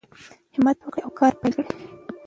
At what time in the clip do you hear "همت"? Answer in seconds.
0.55-0.77